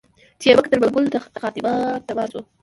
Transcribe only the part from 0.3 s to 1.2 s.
چي یې وکتل منګول ته